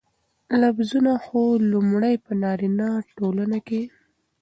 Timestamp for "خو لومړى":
1.25-2.13